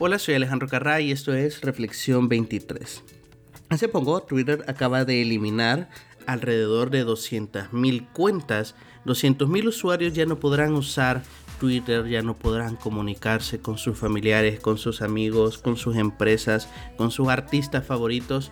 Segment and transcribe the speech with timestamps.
[0.00, 3.04] Hola, soy Alejandro Carrá y esto es Reflexión 23.
[3.68, 5.88] Hace poco Twitter acaba de eliminar
[6.26, 8.74] alrededor de 200.000 cuentas.
[9.06, 11.22] 200.000 usuarios ya no podrán usar
[11.60, 17.12] Twitter, ya no podrán comunicarse con sus familiares, con sus amigos, con sus empresas, con
[17.12, 18.50] sus artistas favoritos.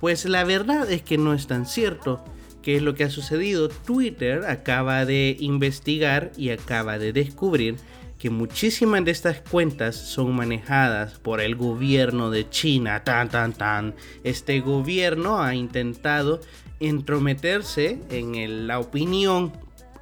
[0.00, 2.24] Pues la verdad es que no es tan cierto.
[2.62, 3.68] ¿Qué es lo que ha sucedido?
[3.68, 7.76] Twitter acaba de investigar y acaba de descubrir
[8.24, 13.04] que muchísimas de estas cuentas son manejadas por el gobierno de China.
[13.04, 13.94] Tan, tan, tan.
[14.22, 16.40] Este gobierno ha intentado
[16.80, 19.52] entrometerse en la opinión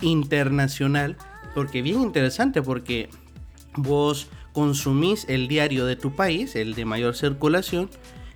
[0.00, 1.16] internacional.
[1.52, 3.08] Porque bien interesante, porque
[3.74, 7.90] vos consumís el diario de tu país, el de mayor circulación,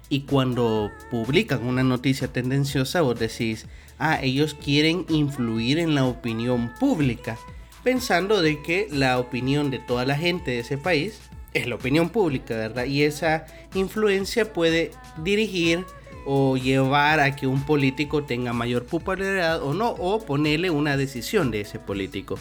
[0.09, 3.69] y cuando publican una noticia tendenciosa, vos decís,
[4.01, 7.39] ah, ellos quieren influir en la opinión pública
[7.87, 11.21] pensando de que la opinión de toda la gente de ese país
[11.55, 12.85] es la opinión pública, ¿verdad?
[12.87, 14.91] Y esa influencia puede
[15.23, 15.85] dirigir
[16.25, 21.53] o llevar a que un político tenga mayor popularidad o no, o ponerle una decisión
[21.53, 22.41] de ese político.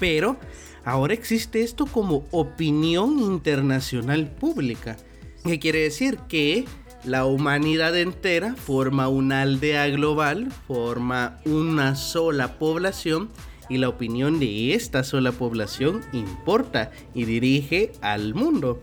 [0.00, 0.38] Pero
[0.82, 4.96] ahora existe esto como opinión internacional pública.
[5.44, 6.20] ¿Qué quiere decir?
[6.26, 6.64] Que
[7.04, 13.28] la humanidad entera forma una aldea global, forma una sola población
[13.68, 18.82] y la opinión de esta sola población importa y dirige al mundo.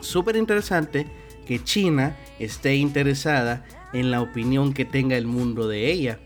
[0.00, 1.06] Súper interesante
[1.46, 6.18] que China esté interesada en la opinión que tenga el mundo de ella.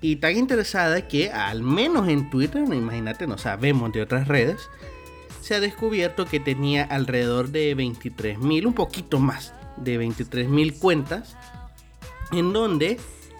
[0.00, 4.68] Y tan interesada que al menos en Twitter, imagínate, no sabemos de otras redes,
[5.40, 11.36] se ha descubierto que tenía alrededor de 23.000, un poquito más de 23.000 cuentas,
[12.32, 12.98] en donde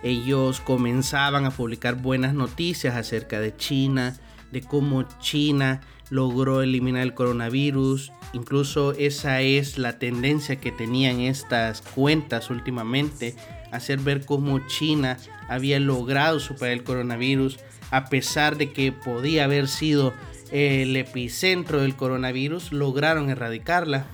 [0.08, 4.16] ellos comenzaban a publicar buenas noticias acerca de China,
[4.52, 8.12] de cómo China logró eliminar el coronavirus.
[8.32, 13.34] Incluso esa es la tendencia que tenían estas cuentas últimamente,
[13.72, 15.16] hacer ver cómo China
[15.48, 17.58] había logrado superar el coronavirus
[17.90, 20.14] a pesar de que podía haber sido
[20.52, 24.06] el epicentro del coronavirus, lograron erradicarla.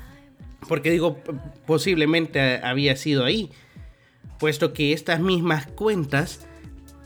[0.69, 1.19] Porque digo,
[1.67, 3.51] posiblemente había sido ahí
[4.43, 6.41] puesto que estas mismas cuentas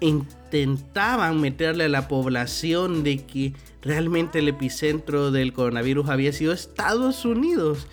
[0.01, 3.53] intentaban meterle a la población de que
[3.83, 7.89] realmente el epicentro del coronavirus había sido Estados Unidos,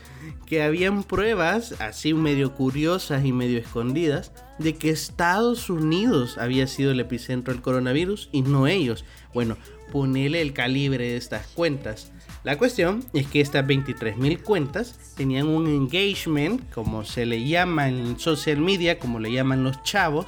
[0.46, 6.92] que habían pruebas así medio curiosas y medio escondidas de que Estados Unidos había sido
[6.92, 9.04] el epicentro del coronavirus y no ellos.
[9.34, 9.58] Bueno,
[9.92, 12.14] ponele el calibre de estas cuentas.
[12.44, 18.20] La cuestión es que estas 23.000 cuentas tenían un engagement, como se le llama en
[18.20, 20.26] social media, como le llaman los chavos,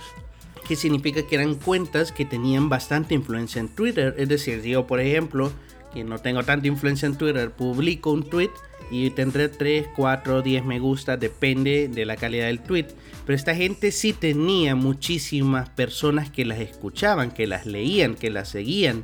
[0.66, 4.16] que significa que eran cuentas que tenían bastante influencia en Twitter.
[4.18, 5.52] Es decir, yo por ejemplo,
[5.94, 8.52] que no tengo tanta influencia en Twitter, publico un tweet
[8.90, 12.88] y tendré 3, 4, 10 me gusta, depende de la calidad del tweet.
[13.26, 18.48] Pero esta gente sí tenía muchísimas personas que las escuchaban, que las leían, que las
[18.48, 19.04] seguían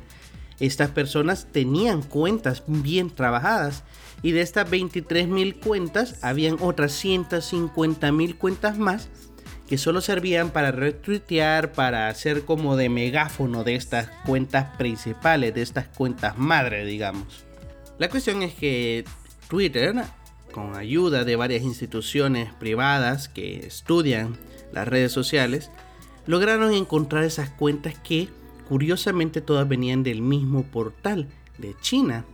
[0.62, 3.82] estas personas tenían cuentas bien trabajadas
[4.22, 9.08] y de estas 23 mil cuentas habían otras 150 mil cuentas más
[9.68, 15.62] que solo servían para retuitear, para hacer como de megáfono de estas cuentas principales, de
[15.62, 17.44] estas cuentas madre, digamos.
[17.98, 19.04] La cuestión es que
[19.48, 19.96] Twitter,
[20.52, 24.36] con ayuda de varias instituciones privadas que estudian
[24.72, 25.72] las redes sociales,
[26.26, 28.28] lograron encontrar esas cuentas que
[28.72, 31.28] Curiosamente todas venían del mismo portal
[31.58, 32.24] de China.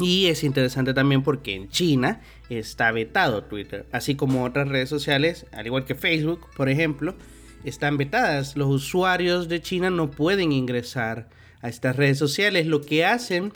[0.00, 5.46] Y es interesante también porque en China está vetado Twitter, así como otras redes sociales,
[5.52, 7.14] al igual que Facebook, por ejemplo,
[7.62, 8.56] están vetadas.
[8.56, 11.28] Los usuarios de China no pueden ingresar
[11.62, 12.66] a estas redes sociales.
[12.66, 13.52] Lo que hacen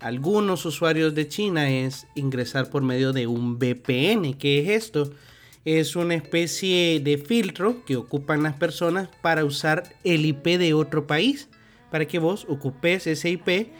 [0.00, 4.32] algunos usuarios de China es ingresar por medio de un VPN.
[4.38, 5.12] ¿Qué es esto?
[5.66, 11.06] Es una especie de filtro que ocupan las personas para usar el IP de otro
[11.06, 11.50] país
[11.90, 13.70] para que vos ocupes ese IP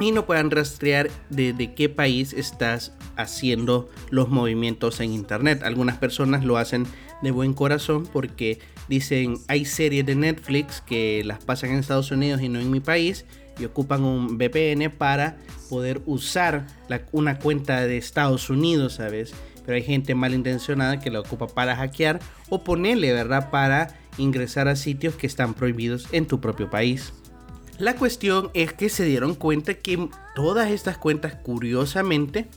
[0.00, 5.62] y no puedan rastrear de, qué país estás haciendo los movimientos en internet.
[5.64, 6.86] Algunas personas lo hacen
[7.22, 12.40] de buen corazón porque dicen hay series de Netflix que las pasan en Estados Unidos
[12.42, 13.24] y no en mi país
[13.58, 15.36] y ocupan un VPN para
[15.68, 16.66] poder usar
[17.10, 19.32] una cuenta de Estados Unidos, ¿sabes?
[19.66, 23.50] Pero hay gente malintencionada que la ocupa para hackear o ponerle, ¿verdad?
[23.50, 27.12] Para ingresar a sitios que están prohibidos en tu propio país.
[27.78, 32.48] La cuestión es que se dieron cuenta que todas estas cuentas, curiosamente,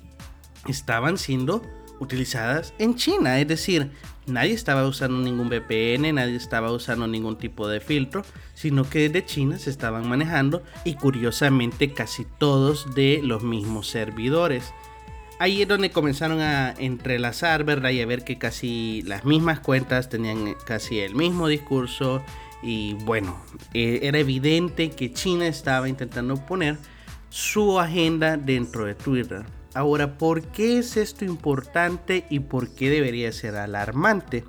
[0.68, 1.62] estaban siendo
[2.00, 3.40] utilizadas en China.
[3.40, 3.92] Es decir,
[4.26, 8.26] nadie estaba usando ningún VPN, nadie estaba usando ningún tipo de filtro,
[8.56, 14.74] sino que desde China se estaban manejando y curiosamente casi todos de los mismos servidores.
[15.38, 17.92] ahí es donde comenzaron a entrelazar, ¿verdad?
[17.92, 22.24] Y a ver que casi las mismas cuentas tenían casi el mismo discurso.
[22.64, 23.42] Y bueno,
[23.74, 26.78] eh, era evidente que China estaba intentando poner
[27.30, 29.44] su agenda dentro de Twitter.
[29.74, 34.44] Ahora, ¿por qué es esto importante y por qué debería ser alarmante?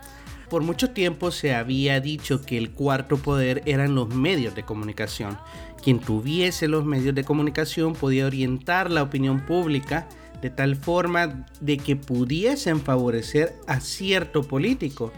[0.51, 5.39] Por mucho tiempo se había dicho que el cuarto poder eran los medios de comunicación.
[5.83, 10.09] Quien tuviese los medios de comunicación podía orientar la opinión pública
[10.43, 15.13] de tal forma de que pudiesen favorecer a cierto político.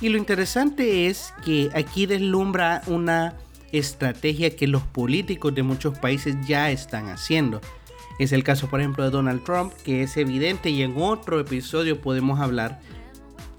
[0.00, 3.36] Y lo interesante es que aquí deslumbra una
[3.72, 7.60] estrategia que los políticos de muchos países ya están haciendo.
[8.18, 12.00] Es el caso, por ejemplo, de Donald Trump, que es evidente y en otro episodio
[12.00, 12.80] podemos hablar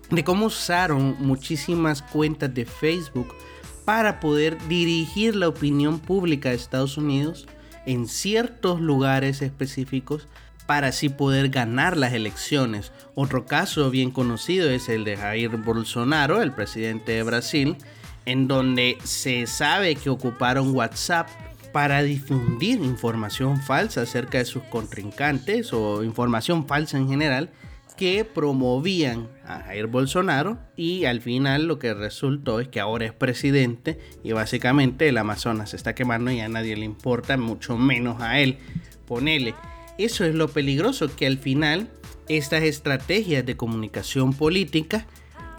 [0.10, 3.36] de cómo usaron muchísimas cuentas de Facebook
[3.84, 7.48] para poder dirigir la opinión pública de Estados Unidos
[7.86, 10.28] en ciertos lugares específicos
[10.66, 12.92] para así poder ganar las elecciones.
[13.14, 17.78] Otro caso bien conocido es el de Jair Bolsonaro, el presidente de Brasil,
[18.26, 21.30] en donde se sabe que ocuparon WhatsApp
[21.72, 27.50] para difundir información falsa acerca de sus contrincantes o información falsa en general
[27.98, 33.14] que promovían a Jair Bolsonaro y al final lo que resultó es que ahora es
[33.14, 38.22] presidente y básicamente el Amazonas se está quemando y a nadie le importa, mucho menos
[38.22, 38.58] a él.
[39.06, 39.54] Ponele,
[39.98, 41.90] eso es lo peligroso que al final
[42.28, 45.06] estas estrategias de comunicación política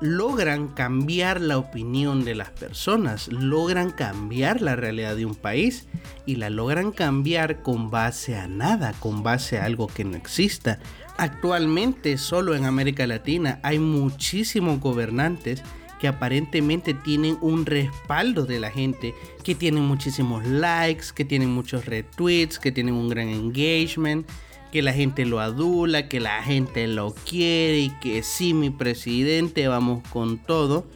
[0.00, 5.86] logran cambiar la opinión de las personas, logran cambiar la realidad de un país
[6.26, 10.78] y la logran cambiar con base a nada, con base a algo que no exista.
[11.16, 15.62] Actualmente solo en América Latina hay muchísimos gobernantes
[16.00, 21.86] que aparentemente tienen un respaldo de la gente, que tienen muchísimos likes, que tienen muchos
[21.86, 24.26] retweets, que tienen un gran engagement,
[24.72, 29.68] que la gente lo adula, que la gente lo quiere y que sí, mi presidente,
[29.68, 30.86] vamos con todo.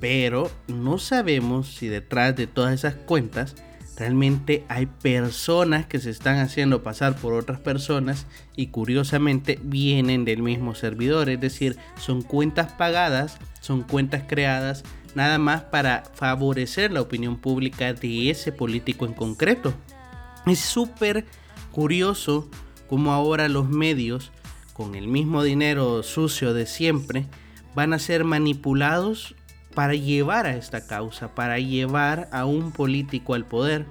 [0.00, 3.54] Pero no sabemos si detrás de todas esas cuentas
[3.96, 8.26] realmente hay personas que se están haciendo pasar por otras personas
[8.56, 11.28] y curiosamente vienen del mismo servidor.
[11.28, 17.92] Es decir, son cuentas pagadas, son cuentas creadas nada más para favorecer la opinión pública
[17.92, 19.72] de ese político en concreto.
[20.46, 21.24] Es súper
[21.70, 22.48] curioso
[22.88, 24.30] como ahora los medios,
[24.72, 27.26] con el mismo dinero sucio de siempre,
[27.74, 29.34] van a ser manipulados
[29.74, 33.86] para llevar a esta causa, para llevar a un político al poder.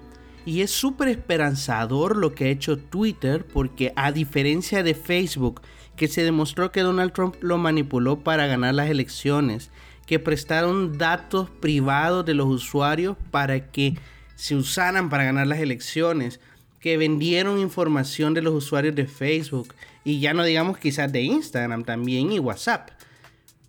[0.46, 5.62] Y es súper esperanzador lo que ha hecho Twitter porque a diferencia de Facebook,
[5.96, 9.72] que se demostró que Donald Trump lo manipuló para ganar las elecciones,
[10.06, 13.98] que prestaron datos privados de los usuarios para que
[14.36, 16.40] se usaran para ganar las elecciones,
[16.80, 21.86] que vendieron información de los usuarios de Facebook y ya no digamos quizás de Instagram
[21.86, 22.90] también y WhatsApp.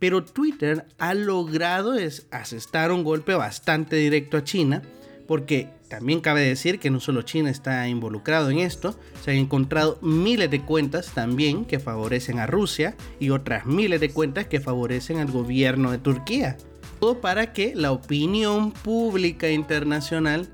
[0.05, 4.83] Pero Twitter ha logrado es asestar un golpe bastante directo a China
[5.27, 9.99] porque también cabe decir que no solo China está involucrado en esto, se han encontrado
[10.03, 15.21] miles de cuentas también que favorecen a Rusia y otras miles de cuentas que favorecen
[15.21, 16.59] al gobierno de Turquía.
[17.01, 20.51] Todo para que la opinión pública internacional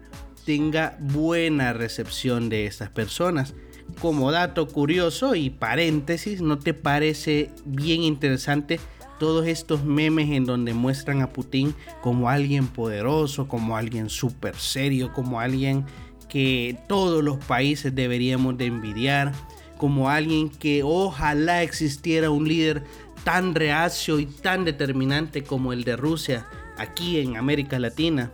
[0.46, 3.54] tenga buena recepción de estas personas.
[4.00, 8.78] Como dato curioso y paréntesis, ¿no te parece bien interesante
[9.20, 15.12] todos estos memes en donde muestran a Putin como alguien poderoso, como alguien súper serio,
[15.12, 15.84] como alguien
[16.28, 19.32] que todos los países deberíamos de envidiar,
[19.76, 22.82] como alguien que ojalá existiera un líder
[23.22, 26.46] tan reacio y tan determinante como el de Rusia
[26.78, 28.32] aquí en América Latina.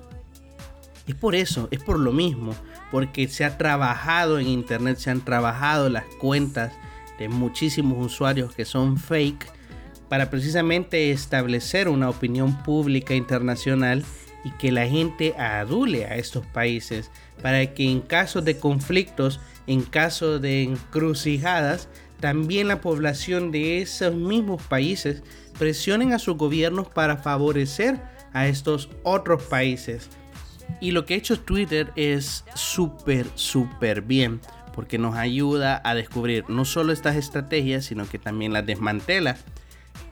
[1.09, 2.55] Es por eso, es por lo mismo,
[2.93, 6.73] porque se ha trabajado en Internet, se han trabajado las cuentas
[7.19, 9.56] de muchísimos usuarios que son fake
[10.09, 14.05] para precisamente establecer una opinión pública internacional
[14.45, 17.11] y que la gente adule a estos países
[17.43, 21.89] para que en casos de conflictos, en caso de encrucijadas,
[22.21, 25.23] también la población de esos mismos países
[25.59, 28.01] presionen a sus gobiernos para favorecer
[28.33, 30.09] a estos otros países
[30.81, 34.41] y lo que ha hecho Twitter es súper, súper bien,
[34.75, 39.37] porque nos ayuda a descubrir no solo estas estrategias, sino que también las desmantela.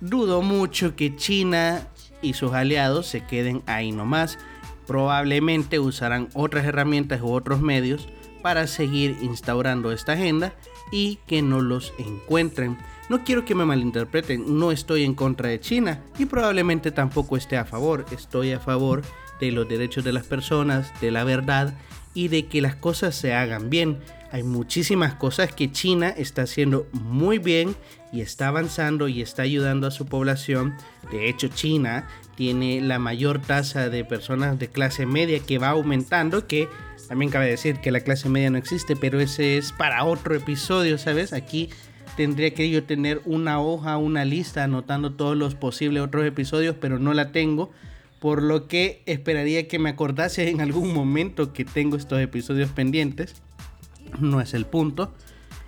[0.00, 1.88] Dudo mucho que China
[2.22, 4.38] y sus aliados se queden ahí nomás.
[4.86, 8.08] Probablemente usarán otras herramientas u otros medios
[8.42, 10.52] para seguir instaurando esta agenda
[10.92, 12.76] y que no los encuentren.
[13.08, 17.56] No quiero que me malinterpreten, no estoy en contra de China y probablemente tampoco esté
[17.56, 18.04] a favor.
[18.10, 19.02] Estoy a favor
[19.40, 21.74] de los derechos de las personas, de la verdad
[22.14, 23.98] y de que las cosas se hagan bien.
[24.35, 27.76] Hay muchísimas cosas que China está haciendo muy bien
[28.12, 30.75] y está avanzando y está ayudando a su población.
[31.12, 36.49] De hecho, China tiene la mayor tasa de personas de clase media que va aumentando,
[36.49, 36.69] que
[37.07, 40.99] también cabe decir que la clase media no existe, pero ese es para otro episodio,
[40.99, 41.33] ¿sabes?
[41.33, 41.71] Aquí
[42.17, 46.99] tendría que yo tener una hoja, una lista anotando todos los posibles otros episodios, pero
[46.99, 47.71] no la tengo.
[48.19, 53.43] Por lo que esperaría que me acordase en algún momento que tengo estos episodios pendientes.
[54.21, 55.12] No es el punto.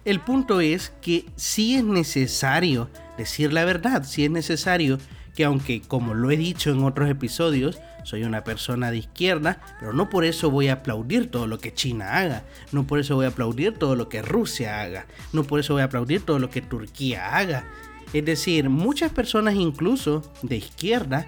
[0.04, 2.88] El punto es que sí es necesario
[3.18, 4.98] decir la verdad, sí es necesario
[5.34, 9.92] que aunque como lo he dicho en otros episodios, soy una persona de izquierda, pero
[9.92, 13.26] no por eso voy a aplaudir todo lo que China haga, no por eso voy
[13.26, 16.50] a aplaudir todo lo que Rusia haga, no por eso voy a aplaudir todo lo
[16.50, 17.64] que Turquía haga.
[18.12, 21.26] Es decir, muchas personas incluso de izquierda,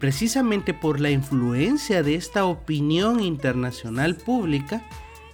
[0.00, 4.84] precisamente por la influencia de esta opinión internacional pública,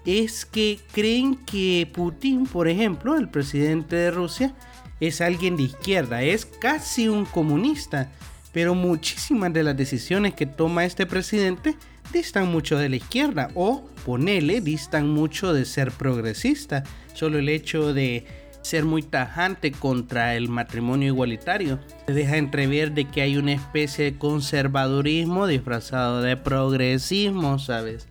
[0.04, 4.54] es que creen que Putin, por ejemplo, el presidente de Rusia,
[5.00, 8.10] es alguien de izquierda, es casi un comunista,
[8.52, 11.76] pero muchísimas de las decisiones que toma este presidente
[12.12, 16.84] distan mucho de la izquierda o, ponele, distan mucho de ser progresista.
[17.14, 18.26] Solo el hecho de
[18.62, 24.04] ser muy tajante contra el matrimonio igualitario se deja entrever de que hay una especie
[24.04, 28.06] de conservadurismo disfrazado de progresismo, ¿sabes?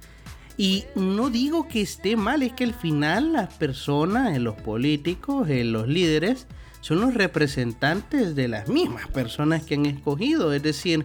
[0.62, 5.88] Y no digo que esté mal, es que al final las personas, los políticos, los
[5.88, 6.46] líderes,
[6.82, 10.53] son los representantes de las mismas personas que han escogido.
[10.53, 11.03] Es decir,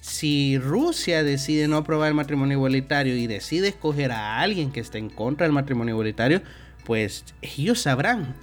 [0.00, 4.98] si Rusia decide no aprobar el matrimonio igualitario y decide escoger a alguien que esté
[4.98, 6.42] en contra del matrimonio igualitario,
[6.84, 8.34] pues ellos sabrán.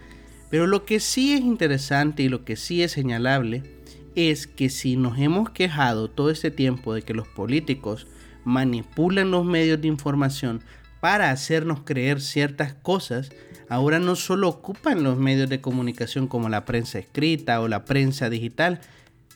[0.50, 3.64] Pero lo que sí es interesante y lo que sí es señalable
[4.16, 8.08] es que si nos hemos quejado todo este tiempo de que los políticos
[8.48, 10.62] manipulan los medios de información
[11.02, 13.30] para hacernos creer ciertas cosas,
[13.68, 18.30] ahora no solo ocupan los medios de comunicación como la prensa escrita o la prensa
[18.30, 18.80] digital,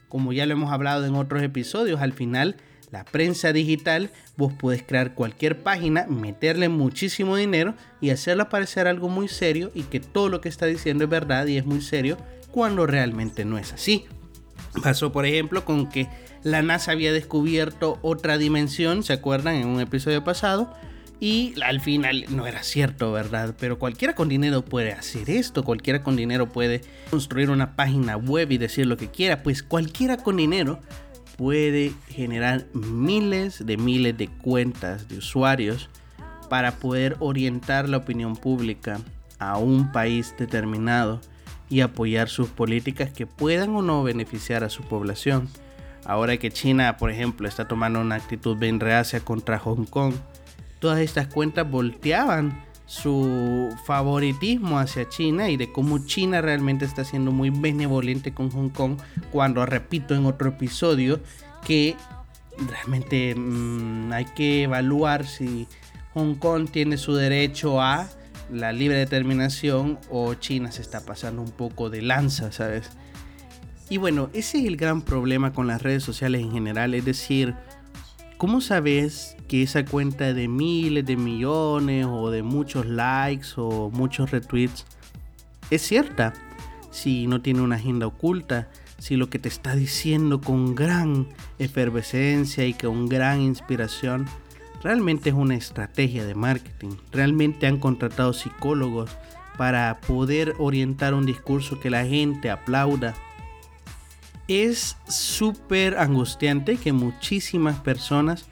[0.08, 2.56] como ya lo hemos hablado en otros episodios, al final
[2.90, 9.10] la prensa digital vos podés crear cualquier página, meterle muchísimo dinero y hacerla parecer algo
[9.10, 12.18] muy serio y que todo lo que está diciendo es verdad y es muy serio
[12.52, 14.06] cuando realmente no es así.
[14.82, 16.08] Pasó por ejemplo con que
[16.44, 19.56] la NASA había descubierto otra dimensión, ¿se acuerdan?
[19.56, 20.74] En un episodio pasado
[21.20, 23.56] y al final no era cierto, ¿verdad?
[23.60, 26.82] Pero cualquiera con dinero puede hacer esto, cualquiera con dinero puede
[27.12, 30.80] construir una página web y decir lo que quiera, pues cualquiera con dinero
[31.38, 35.90] puede generar miles de miles de cuentas de usuarios
[36.50, 39.00] para poder orientar la opinión pública
[39.38, 41.22] a un país determinado
[41.70, 45.48] y apoyar sus políticas que puedan o no beneficiar a su población.
[46.06, 50.16] Ahora que China, por ejemplo, está tomando una actitud bien reacia contra Hong Kong,
[50.80, 57.32] todas estas cuentas volteaban su favoritismo hacia China y de cómo China realmente está siendo
[57.32, 58.98] muy benevolente con Hong Kong
[59.32, 61.22] cuando repito en otro episodio
[61.66, 61.96] que
[62.68, 65.68] realmente mm, hay que evaluar si
[66.14, 68.10] Hong Kong tiene su derecho a
[68.52, 72.90] la libre determinación o China se está pasando un poco de lanza, ¿sabes?
[73.92, 77.54] Y bueno, ese es el gran problema con las redes sociales en general, es decir,
[78.42, 84.32] ¿Cómo sabes que esa cuenta de miles de millones o de muchos likes o muchos
[84.32, 84.84] retweets
[85.70, 86.34] es cierta?
[86.90, 88.68] Si no tiene una agenda oculta,
[88.98, 91.28] si lo que te está diciendo con gran
[91.60, 94.26] efervescencia y con gran inspiración
[94.82, 96.96] realmente es una estrategia de marketing.
[97.12, 99.12] Realmente han contratado psicólogos
[99.56, 103.14] para poder orientar un discurso que la gente aplauda
[104.52, 108.46] es súper angustiante que muchísimas personas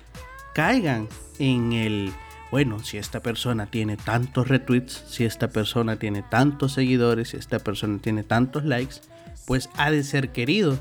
[0.53, 1.07] caigan
[1.39, 2.13] en el,
[2.51, 7.59] bueno, si esta persona tiene tantos retweets, si esta persona tiene tantos seguidores, si esta
[7.59, 8.95] persona tiene tantos likes,
[9.45, 10.79] pues ha de ser querido.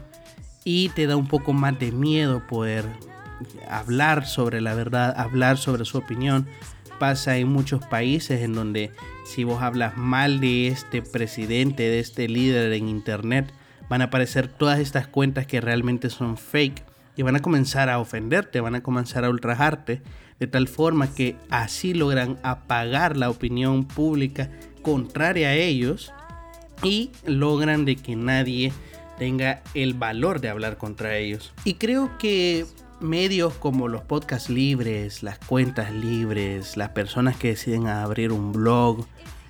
[0.64, 2.84] Y te da un poco más de miedo poder
[3.68, 6.46] hablar sobre la verdad, hablar sobre su opinión.
[6.98, 8.92] Pasa en muchos países en donde
[9.24, 13.52] si vos hablas mal de este presidente, de este líder en internet,
[13.88, 16.84] van a aparecer todas estas cuentas que realmente son fake
[17.16, 20.02] y van a comenzar a ofenderte, van a comenzar a ultrajarte,
[20.38, 24.50] de tal forma que así logran apagar la opinión pública
[24.82, 26.12] contraria a ellos
[26.82, 28.72] y logran de que nadie
[29.18, 31.52] tenga el valor de hablar contra ellos.
[31.64, 32.66] Y creo que
[33.00, 39.06] medios como los podcasts libres, las cuentas libres, las personas que deciden abrir un blog,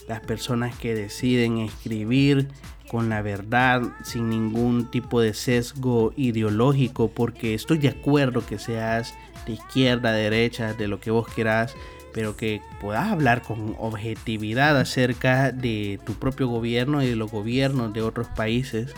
[0.09, 2.49] las personas que deciden escribir
[2.89, 9.15] con la verdad, sin ningún tipo de sesgo ideológico, porque estoy de acuerdo que seas
[9.47, 11.75] de izquierda, derecha, de lo que vos quieras,
[12.13, 17.93] pero que puedas hablar con objetividad acerca de tu propio gobierno y de los gobiernos
[17.93, 18.93] de otros países.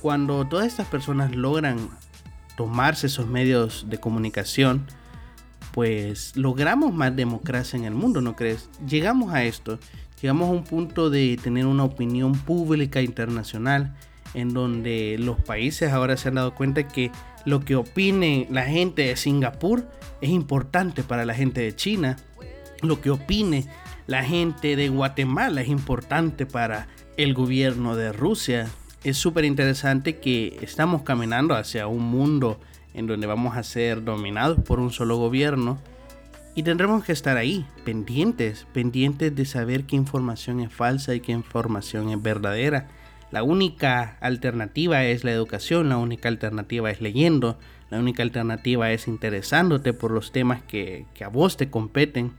[0.00, 1.88] Cuando todas estas personas logran
[2.56, 4.86] tomarse esos medios de comunicación,
[5.72, 8.68] pues logramos más democracia en el mundo, ¿no crees?
[8.86, 9.78] Llegamos a esto,
[10.22, 13.94] llegamos a un punto de tener una opinión pública internacional
[14.34, 17.10] en donde los países ahora se han dado cuenta que
[17.44, 19.84] lo que opine la gente de Singapur
[20.20, 22.16] es importante para la gente de China.
[22.82, 23.66] Lo que opine
[24.06, 26.86] la gente de Guatemala es importante para
[27.16, 28.70] el gobierno de Rusia.
[29.02, 32.60] Es súper interesante que estamos caminando hacia un mundo
[32.94, 35.78] en donde vamos a ser dominados por un solo gobierno
[36.54, 41.32] y tendremos que estar ahí, pendientes, pendientes de saber qué información es falsa y qué
[41.32, 42.88] información es verdadera
[43.32, 49.08] la única alternativa es la educación, la única alternativa es leyendo, la única alternativa es
[49.08, 52.32] interesándote por los temas que, a vos te competen.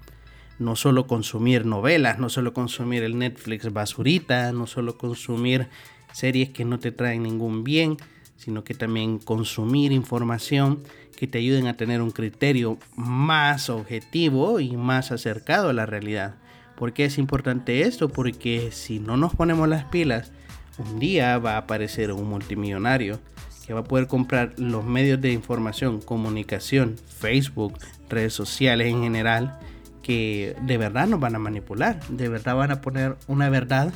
[0.59, 5.67] No solo consumir novelas, no solo consumir el Netflix basurita, no solo consumir
[6.11, 7.97] series que no te traen ningún bien,
[8.37, 10.83] sino que también consumir información
[11.15, 16.35] que te ayuden a tener un criterio más objetivo y más acercado a la realidad.
[16.75, 18.09] ¿Por qué es importante esto?
[18.09, 20.31] Porque si no nos ponemos las pilas,
[20.77, 23.19] un día va a aparecer un multimillonario
[23.65, 27.77] que va a poder comprar los medios de información, comunicación, Facebook,
[28.09, 29.57] redes sociales en general,
[30.01, 33.93] que de verdad nos van a manipular, de verdad van a poner una verdad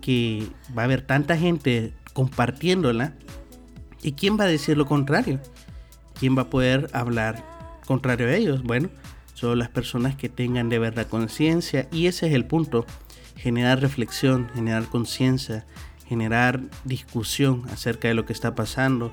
[0.00, 3.14] que va a haber tanta gente compartiéndola.
[4.02, 5.40] ¿Y quién va a decir lo contrario?
[6.18, 7.44] ¿Quién va a poder hablar
[7.86, 8.62] contrario a ellos?
[8.62, 8.88] Bueno,
[9.34, 12.86] solo las personas que tengan de verdad conciencia y ese es el punto,
[13.36, 15.66] generar reflexión, generar conciencia,
[16.06, 19.10] generar discusión acerca de lo que está pasando.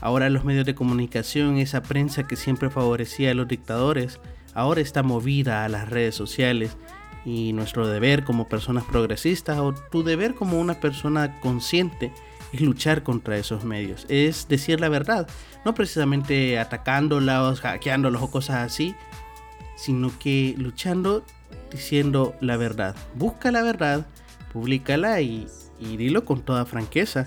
[0.00, 4.20] Ahora los medios de comunicación, esa prensa que siempre favorecía a los dictadores,
[4.54, 6.76] ahora está movida a las redes sociales
[7.24, 12.12] y nuestro deber como personas progresistas o tu deber como una persona consciente
[12.60, 15.28] luchar contra esos medios, es decir la verdad,
[15.64, 18.94] no precisamente atacándolos, hackeándolos o cosas así,
[19.76, 21.24] sino que luchando
[21.70, 22.96] diciendo la verdad.
[23.14, 24.06] Busca la verdad,
[24.52, 25.46] públicala y
[25.78, 27.26] y dilo con toda franqueza.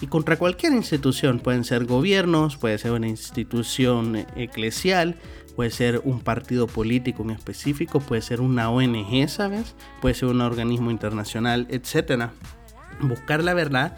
[0.00, 5.16] Y contra cualquier institución, pueden ser gobiernos, puede ser una institución eclesial,
[5.54, 9.74] puede ser un partido político en específico, puede ser una ONG, ¿sabes?
[10.02, 12.30] Puede ser un organismo internacional, etc.
[13.00, 13.96] Buscar la verdad,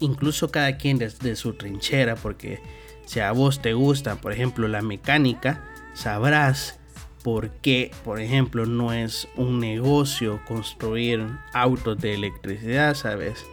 [0.00, 2.60] incluso cada quien desde su trinchera, porque
[3.06, 6.78] si a vos te gusta, por ejemplo, la mecánica, sabrás
[7.22, 13.44] por qué, por ejemplo, no es un negocio construir autos de electricidad, ¿sabes?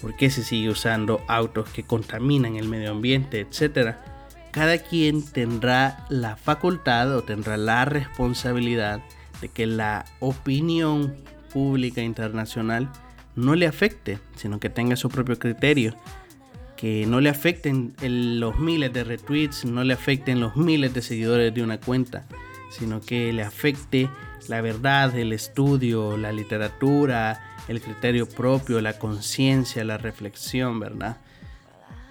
[0.00, 4.04] ¿Por qué se sigue usando autos que contaminan el medio ambiente, etcétera?
[4.50, 9.00] Cada quien tendrá la facultad o tendrá la responsabilidad
[9.40, 11.16] de que la opinión
[11.52, 12.90] pública internacional
[13.36, 15.96] no le afecte, sino que tenga su propio criterio
[16.76, 21.54] que no le afecten los miles de retweets, no le afecten los miles de seguidores
[21.54, 22.26] de una cuenta,
[22.70, 24.10] sino que le afecte
[24.48, 31.16] la verdad, el estudio, la literatura, el criterio propio, la conciencia, la reflexión, ¿verdad?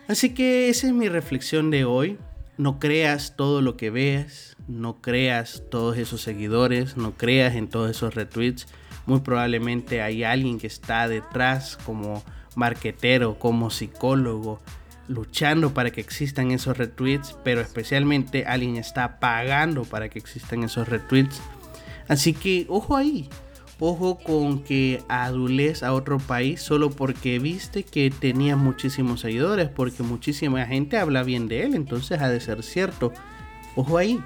[0.08, 2.18] Así que esa es mi reflexión de hoy.
[2.58, 7.92] No creas todo lo que veas, no creas todos esos seguidores, no creas en todos
[7.92, 8.68] esos retweets.
[9.06, 12.24] Muy probablemente hay alguien que está detrás como
[12.56, 14.62] marquetero, como psicólogo,
[15.08, 20.88] luchando para que existan esos retweets, pero especialmente alguien está pagando para que existan esos
[20.88, 21.42] retweets.
[22.08, 23.30] Así que ojo ahí,
[23.80, 30.04] ojo con que adules a otro país solo porque viste que tenía muchísimos seguidores, porque
[30.04, 33.12] muchísima gente habla bien de él, entonces ha de ser cierto.
[33.76, 34.22] Ojo ahí,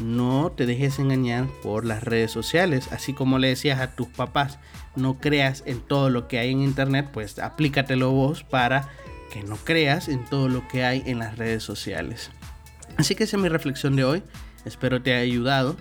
[0.00, 4.58] no te dejes engañar por las redes sociales, así como le decías a tus papás,
[4.96, 8.88] no creas en todo lo que hay en internet, pues aplícatelo vos para
[9.32, 12.30] que no creas en todo lo que hay en las redes sociales.
[12.96, 14.22] Así que esa es mi reflexión de hoy.
[14.64, 15.76] Espero te haya ayudado.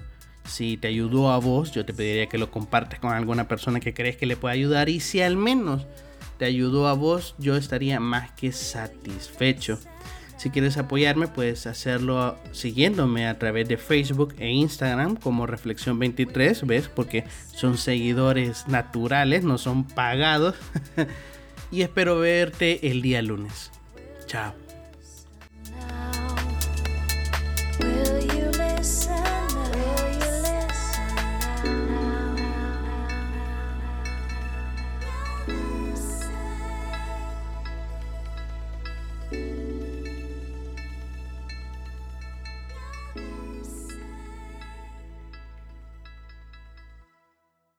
[0.45, 3.93] Si te ayudó a vos, yo te pediría que lo compartas con alguna persona que
[3.93, 4.89] crees que le pueda ayudar.
[4.89, 5.86] Y si al menos
[6.38, 9.80] te ayudó a vos, yo estaría más que satisfecho.
[10.43, 16.89] Si quieres apoyarme, puedes hacerlo siguiéndome a través de Facebook e Instagram como Reflexión23, ¿ves?
[16.89, 17.23] Porque
[17.56, 20.56] son seguidores naturales, no son pagados.
[21.71, 23.71] y espero verte el día lunes.
[24.25, 24.62] Chao.